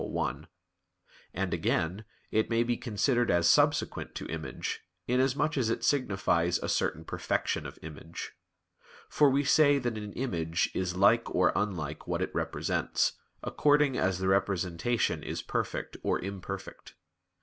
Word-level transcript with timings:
1): 0.03 0.47
and, 1.31 1.53
again, 1.53 2.05
it 2.31 2.49
may 2.49 2.63
be 2.63 2.75
considered 2.75 3.29
as 3.29 3.47
subsequent 3.47 4.15
to 4.15 4.25
image, 4.29 4.81
inasmuch 5.07 5.59
as 5.59 5.69
it 5.69 5.83
signifies 5.83 6.57
a 6.57 6.67
certain 6.69 7.05
perfection 7.05 7.67
of 7.67 7.77
image. 7.83 8.33
For 9.09 9.29
we 9.29 9.43
say 9.43 9.77
that 9.77 9.99
an 9.99 10.13
image 10.13 10.71
is 10.73 10.95
like 10.95 11.29
or 11.35 11.53
unlike 11.55 12.07
what 12.07 12.23
it 12.23 12.33
represents, 12.33 13.13
according 13.43 13.95
as 13.95 14.17
the 14.17 14.27
representation 14.27 15.21
is 15.21 15.43
perfect 15.43 15.95
or 16.01 16.17
imperfect. 16.19 16.95